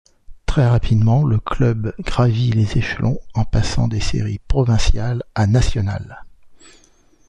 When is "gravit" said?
1.99-2.49